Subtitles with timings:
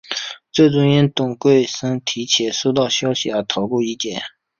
[0.51, 4.19] 最终因董桂森提前收到消息而逃过一劫。